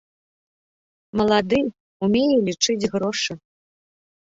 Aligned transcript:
Малады, 1.21 1.61
умее 2.09 2.35
лічыць 2.49 2.89
грошы. 2.97 3.33